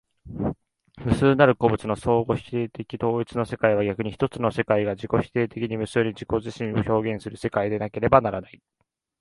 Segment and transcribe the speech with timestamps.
[1.05, 8.61] 無数なる個物の相互否定的統一の世界は、逆に一つの世界が自己否定的に無数に自己自身を表現する世界でなければならない。